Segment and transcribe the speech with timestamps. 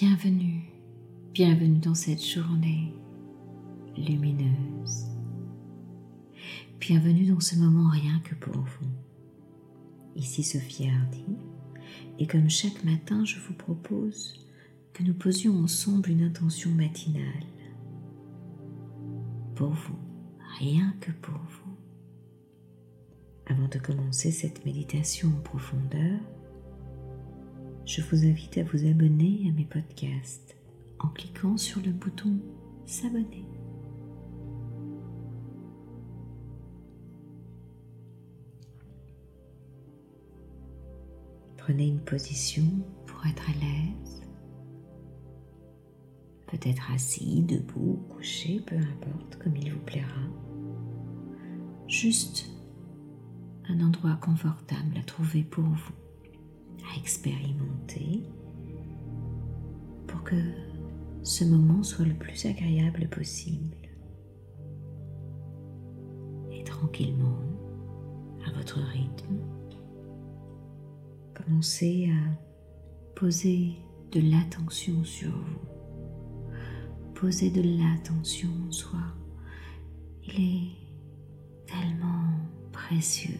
[0.00, 0.64] Bienvenue,
[1.32, 2.92] bienvenue dans cette journée
[3.96, 5.04] lumineuse.
[6.80, 8.88] Bienvenue dans ce moment rien que pour vous.
[10.16, 11.36] Ici Sophie Hardy,
[12.18, 14.44] et comme chaque matin, je vous propose
[14.94, 17.46] que nous posions ensemble une intention matinale.
[19.54, 19.98] Pour vous,
[20.58, 21.76] rien que pour vous.
[23.46, 26.18] Avant de commencer cette méditation en profondeur,
[27.86, 30.56] je vous invite à vous abonner à mes podcasts
[30.98, 32.38] en cliquant sur le bouton
[32.86, 33.46] S'abonner.
[41.56, 42.64] Prenez une position
[43.06, 44.22] pour être à l'aise.
[46.46, 50.08] Peut-être assis, debout, couché, peu importe, comme il vous plaira.
[51.88, 52.50] Juste
[53.68, 56.03] un endroit confortable à trouver pour vous
[56.92, 58.22] à expérimenter
[60.06, 60.36] pour que
[61.22, 63.76] ce moment soit le plus agréable possible.
[66.52, 67.38] Et tranquillement,
[68.46, 69.38] à votre rythme,
[71.34, 73.76] commencez à poser
[74.12, 75.58] de l'attention sur vous.
[77.14, 79.00] Posez de l'attention en soi.
[80.26, 80.70] Il est
[81.66, 82.28] tellement
[82.72, 83.38] précieux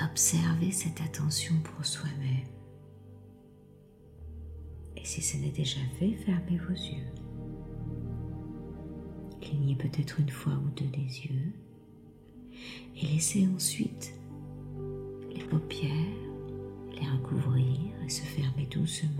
[0.00, 2.46] d'observer cette attention pour soi-même.
[4.96, 7.06] Et si ce n'est déjà fait, fermez vos yeux.
[9.40, 11.52] Clignez peut-être une fois ou deux les yeux
[12.96, 14.12] et laissez ensuite
[15.34, 15.90] les paupières
[17.00, 17.66] les recouvrir
[18.04, 19.10] et se fermer doucement.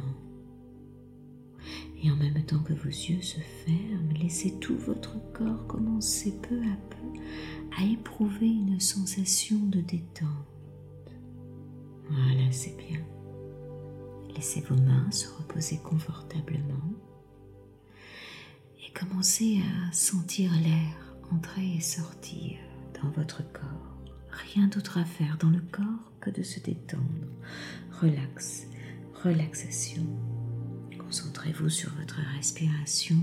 [2.03, 6.59] Et en même temps que vos yeux se ferment, laissez tout votre corps commencer peu
[6.59, 7.21] à peu
[7.79, 10.50] à éprouver une sensation de détente.
[12.11, 13.01] Voilà, c'est bien.
[14.35, 16.93] Laissez vos mains se reposer confortablement
[18.79, 22.59] et commencez à sentir l'air entrer et sortir
[23.01, 23.97] dans votre corps.
[24.53, 27.05] Rien d'autre à faire dans le corps que de se détendre.
[28.01, 28.67] Relax,
[29.23, 30.07] relaxation.
[30.99, 33.17] Concentrez-vous sur votre respiration.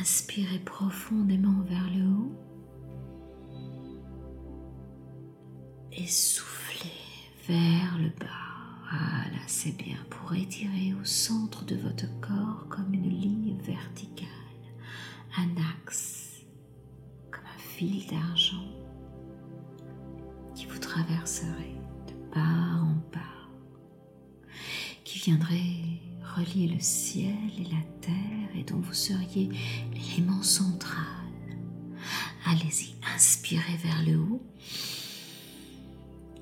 [0.00, 2.45] Inspirez profondément vers le haut
[5.96, 6.90] et soufflez
[7.48, 8.26] vers le bas.
[8.90, 14.28] Voilà, c'est bien pour étirer au centre de votre corps comme une ligne verticale,
[15.36, 15.48] un
[15.82, 16.44] axe,
[17.30, 18.64] comme un fil d'argent
[20.54, 21.76] qui vous traverserait
[22.06, 23.50] de part en part,
[25.04, 26.00] qui viendrait
[26.36, 29.50] relier le ciel et la terre et dont vous seriez
[29.92, 31.04] l'élément central.
[32.46, 34.42] Allez-y, inspirez vers le haut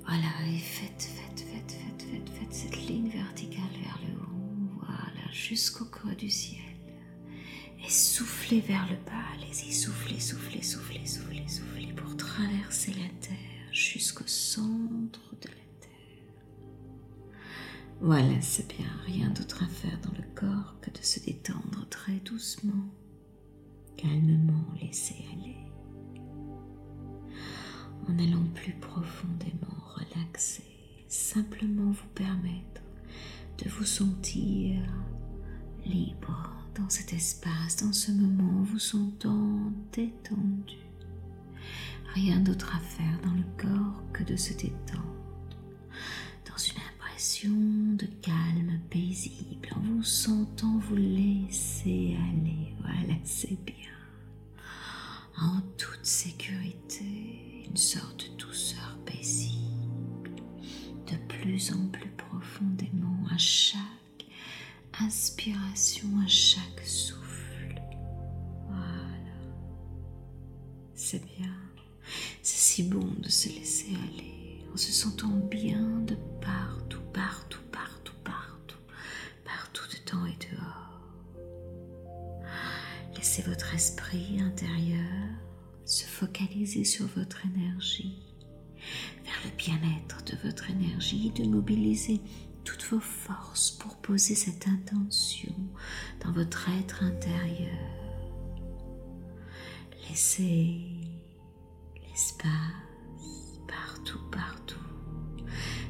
[0.06, 4.84] voilà, et faites, faites, faites, faites, faites, faites cette ligne verticale vers le haut.
[4.86, 6.60] Voilà, jusqu'au creux du ciel.
[7.84, 9.24] Et soufflez vers le bas.
[9.34, 17.34] Allez-y, soufflez, soufflez, soufflez, soufflez, soufflez pour traverser la terre jusqu'au centre de la terre.
[18.00, 18.90] Voilà, c'est bien.
[19.06, 22.92] Rien d'autre à faire dans le corps que de se détendre très doucement,
[23.96, 25.56] calmement, laisser aller
[28.08, 30.64] en allant plus profondément relaxer,
[31.08, 32.82] simplement vous permettre
[33.62, 34.80] de vous sentir
[35.86, 40.76] libre dans cet espace, dans ce moment, vous sentant détendu.
[42.14, 45.02] Rien d'autre à faire dans le corps que de se détendre,
[46.48, 47.50] dans une impression
[47.96, 52.74] de calme paisible, en vous sentant vous laisser aller.
[52.80, 53.74] Voilà, c'est bien.
[55.40, 57.23] En toute sécurité
[57.74, 60.30] une sorte douceur paisible,
[61.08, 63.80] de plus en plus profondément à chaque
[65.00, 67.74] inspiration, à chaque souffle.
[68.68, 69.42] Voilà.
[70.94, 71.52] C'est bien.
[72.42, 76.14] C'est si bon de se laisser aller en se sentant bien de
[86.14, 88.22] focaliser sur votre énergie,
[89.24, 92.20] vers le bien-être de votre énergie, de mobiliser
[92.64, 95.54] toutes vos forces pour poser cette intention
[96.24, 97.76] dans votre être intérieur.
[100.08, 100.80] Laissez
[102.06, 102.48] l'espace
[103.66, 104.78] partout, partout.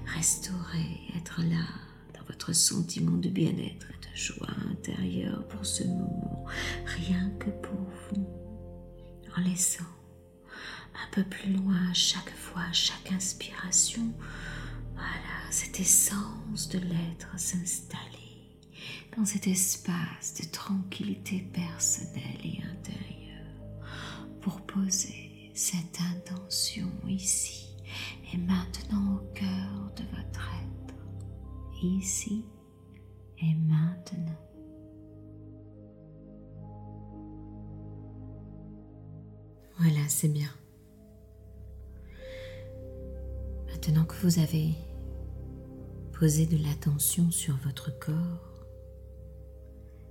[0.07, 1.67] Restaurer, être là
[2.15, 6.47] dans votre sentiment de bien-être et de joie intérieure pour ce moment,
[6.87, 7.81] rien que pour
[8.11, 8.27] vous
[9.37, 9.85] en laissant
[10.95, 14.13] un peu plus loin à chaque fois, chaque inspiration,
[14.95, 18.59] voilà, cette essence de l'être s'installer
[19.17, 23.15] dans cet espace de tranquillité personnelle et intérieure
[24.41, 27.77] pour poser cette intention ici
[28.33, 30.95] et maintenant au cœur de votre être,
[31.83, 32.45] ici
[33.39, 34.41] et maintenant.
[39.79, 40.49] Voilà, c'est bien.
[43.87, 44.73] Maintenant que vous avez
[46.19, 48.65] posé de l'attention sur votre corps,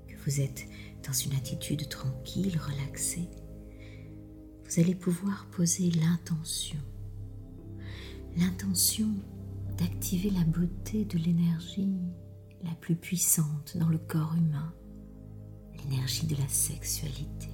[0.08, 0.68] que vous êtes
[1.04, 3.28] dans une attitude tranquille, relaxée,
[4.64, 6.78] vous allez pouvoir poser l'intention.
[8.38, 9.10] L'intention
[9.80, 11.98] d'activer la beauté de l'énergie
[12.64, 14.72] la plus puissante dans le corps humain,
[15.80, 17.50] l'énergie de la sexualité,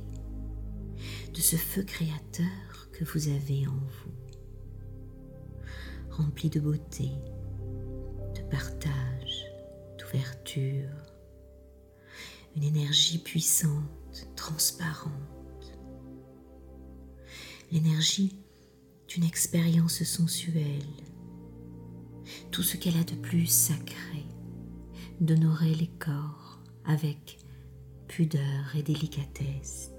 [1.33, 4.28] de ce feu créateur que vous avez en vous,
[6.19, 7.11] rempli de beauté,
[8.35, 9.45] de partage,
[9.97, 10.89] d'ouverture,
[12.57, 15.13] une énergie puissante, transparente,
[17.71, 18.37] l'énergie
[19.07, 20.83] d'une expérience sensuelle,
[22.51, 24.25] tout ce qu'elle a de plus sacré,
[25.21, 27.39] d'honorer les corps avec
[28.09, 29.91] pudeur et délicatesse,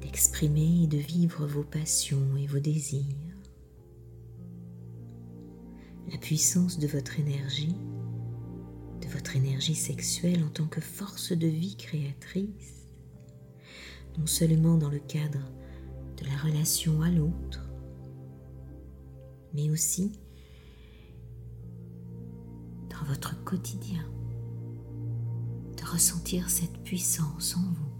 [0.00, 3.35] d'exprimer et de vivre vos passions et vos désirs.
[6.28, 7.76] De votre énergie,
[9.00, 12.88] de votre énergie sexuelle en tant que force de vie créatrice,
[14.18, 15.38] non seulement dans le cadre
[16.16, 17.70] de la relation à l'autre,
[19.54, 20.18] mais aussi
[23.06, 24.04] votre quotidien,
[25.76, 27.92] de ressentir cette puissance en vous.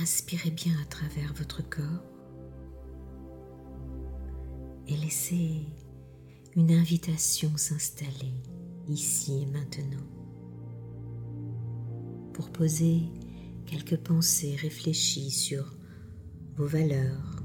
[0.00, 2.09] Inspirez bien à travers votre corps
[4.90, 5.66] et laissez
[6.56, 8.34] une invitation s'installer
[8.88, 10.06] ici et maintenant
[12.32, 13.02] pour poser
[13.66, 15.76] quelques pensées réfléchies sur
[16.56, 17.42] vos valeurs,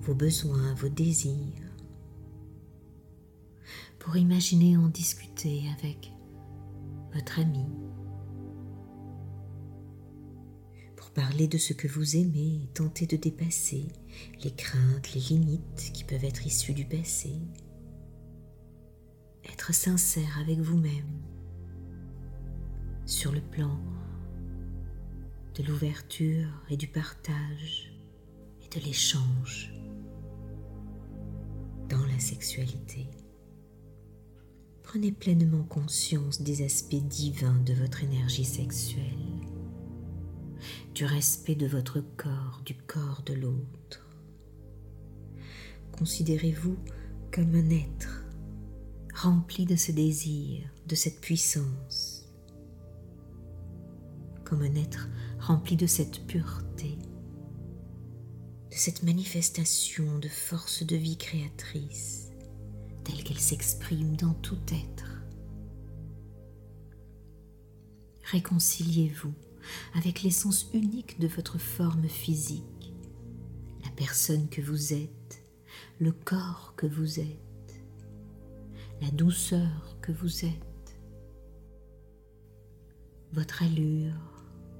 [0.00, 1.34] vos besoins, vos désirs,
[3.98, 6.12] pour imaginer en discuter avec
[7.12, 7.66] votre ami,
[11.18, 13.88] pour parler de ce que vous aimez et tenter de dépasser
[14.44, 17.32] les craintes, les limites qui peuvent être issues du passé.
[19.50, 21.20] Être sincère avec vous-même
[23.04, 23.80] sur le plan
[25.56, 27.92] de l'ouverture et du partage
[28.62, 29.72] et de l'échange
[31.88, 33.08] dans la sexualité.
[34.84, 39.27] Prenez pleinement conscience des aspects divins de votre énergie sexuelle,
[40.98, 44.04] du respect de votre corps, du corps de l'autre.
[45.96, 46.76] Considérez-vous
[47.32, 48.24] comme un être
[49.14, 52.28] rempli de ce désir, de cette puissance,
[54.42, 55.08] comme un être
[55.38, 56.98] rempli de cette pureté,
[58.72, 62.30] de cette manifestation de force de vie créatrice
[63.04, 65.22] telle qu'elle s'exprime dans tout être.
[68.24, 69.32] Réconciliez-vous
[69.94, 72.92] avec l'essence unique de votre forme physique,
[73.84, 75.44] la personne que vous êtes,
[75.98, 77.82] le corps que vous êtes,
[79.02, 81.00] la douceur que vous êtes,
[83.32, 84.14] votre allure,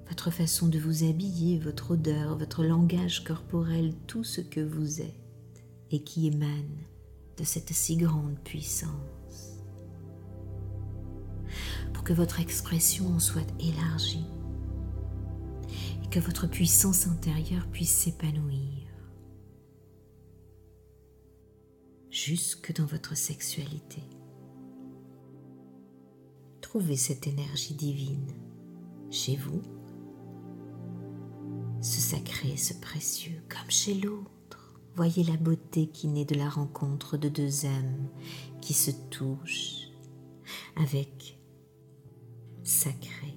[0.08, 5.14] votre façon de vous habiller, votre odeur, votre langage corporel, tout ce que vous êtes
[5.90, 6.78] et qui émane
[7.36, 9.60] de cette si grande puissance,
[11.92, 14.26] pour que votre expression soit élargie
[16.10, 18.88] que votre puissance intérieure puisse s'épanouir
[22.10, 24.02] jusque dans votre sexualité.
[26.62, 28.32] Trouvez cette énergie divine
[29.10, 29.60] chez vous,
[31.82, 34.80] ce sacré, ce précieux, comme chez l'autre.
[34.96, 38.08] Voyez la beauté qui naît de la rencontre de deux âmes
[38.60, 39.90] qui se touchent
[40.76, 41.38] avec
[42.64, 43.36] sacré,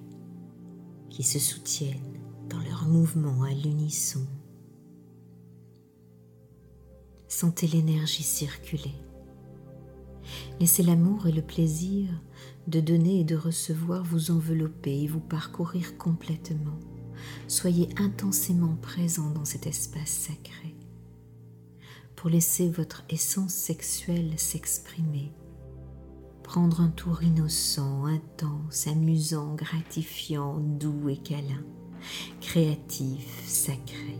[1.10, 4.26] qui se soutiennent dans leurs mouvements à l'unisson.
[7.26, 8.94] Sentez l'énergie circuler.
[10.60, 12.10] Laissez l'amour et le plaisir
[12.66, 16.78] de donner et de recevoir vous envelopper et vous parcourir complètement.
[17.48, 20.76] Soyez intensément présent dans cet espace sacré
[22.16, 25.32] pour laisser votre essence sexuelle s'exprimer,
[26.42, 31.64] prendre un tour innocent, intense, amusant, gratifiant, doux et câlin,
[32.40, 34.18] créatif, sacré.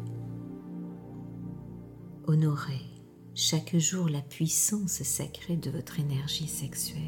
[2.26, 2.92] Honorez
[3.34, 7.00] chaque jour la puissance sacrée de votre énergie sexuelle.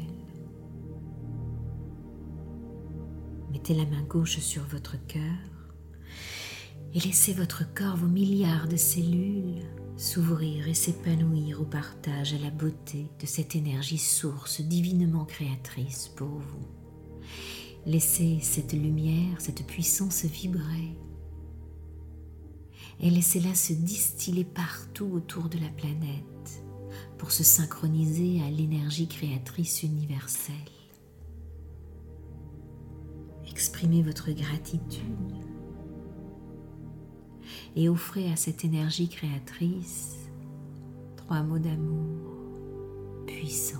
[3.51, 5.21] Mettez la main gauche sur votre cœur
[6.93, 9.61] et laissez votre corps, vos milliards de cellules,
[9.97, 16.27] s'ouvrir et s'épanouir au partage, à la beauté de cette énergie source divinement créatrice pour
[16.27, 16.67] vous.
[17.85, 20.95] Laissez cette lumière, cette puissance vibrer
[22.99, 26.63] et laissez-la se distiller partout autour de la planète
[27.17, 30.55] pour se synchroniser à l'énergie créatrice universelle.
[33.47, 35.01] Exprimez votre gratitude
[37.75, 40.15] et offrez à cette énergie créatrice
[41.15, 42.33] trois mots d'amour
[43.27, 43.79] puissants.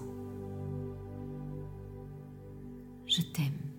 [3.08, 3.75] Je t'aime.